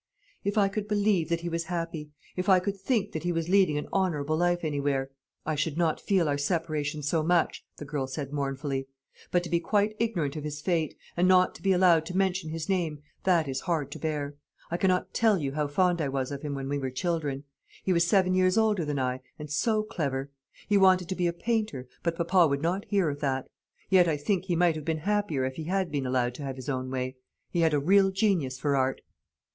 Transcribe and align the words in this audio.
"If 0.43 0.57
I 0.57 0.67
could 0.67 0.87
believe 0.87 1.29
that 1.29 1.41
he 1.41 1.49
was 1.49 1.65
happy, 1.65 2.09
if 2.35 2.49
I 2.49 2.57
could 2.59 2.75
think 2.81 3.11
that 3.11 3.21
he 3.21 3.31
was 3.31 3.49
leading 3.49 3.77
an 3.77 3.87
honourable 3.93 4.35
life 4.35 4.63
anywhere, 4.63 5.11
I 5.45 5.53
should 5.53 5.77
not 5.77 6.01
feel 6.01 6.27
our 6.27 6.39
separation 6.39 7.03
so 7.03 7.21
much," 7.21 7.63
the 7.77 7.85
girl 7.85 8.07
said 8.07 8.33
mournfully; 8.33 8.87
"but 9.29 9.43
to 9.43 9.49
be 9.51 9.59
quite 9.59 9.95
ignorant 9.99 10.35
of 10.35 10.43
his 10.43 10.59
fate, 10.59 10.95
and 11.15 11.27
not 11.27 11.53
to 11.53 11.61
be 11.61 11.71
allowed 11.71 12.07
to 12.07 12.17
mention 12.17 12.49
his 12.49 12.67
name, 12.67 13.03
that 13.25 13.47
is 13.47 13.59
hard 13.59 13.91
to 13.91 13.99
bear. 13.99 14.33
I 14.71 14.77
cannot 14.77 15.13
tell 15.13 15.37
you 15.37 15.51
how 15.51 15.67
fond 15.67 16.01
I 16.01 16.09
was 16.09 16.31
of 16.31 16.41
him 16.41 16.55
when 16.55 16.67
we 16.67 16.79
were 16.79 16.89
children. 16.89 17.43
He 17.83 17.93
was 17.93 18.07
seven 18.07 18.33
years 18.33 18.57
older 18.57 18.83
than 18.83 18.97
I, 18.97 19.21
and 19.37 19.51
so 19.51 19.83
clever. 19.83 20.31
He 20.67 20.79
wanted 20.79 21.09
to 21.09 21.15
be 21.15 21.27
a 21.27 21.31
painter, 21.31 21.87
but 22.01 22.15
papa 22.17 22.47
would 22.47 22.63
not 22.63 22.85
hear 22.85 23.07
of 23.11 23.19
that. 23.19 23.47
Yet 23.87 24.07
I 24.07 24.17
think 24.17 24.45
he 24.45 24.55
might 24.55 24.75
have 24.75 24.83
been 24.85 24.97
happier 25.05 25.45
if 25.45 25.57
he 25.57 25.65
had 25.65 25.91
been 25.91 26.07
allowed 26.07 26.33
to 26.33 26.41
have 26.43 26.55
his 26.55 26.69
own 26.69 26.89
way. 26.89 27.17
He 27.51 27.59
had 27.59 27.75
a 27.75 27.79
real 27.79 28.09
genius 28.09 28.57
for 28.57 28.75
art." 28.75 29.01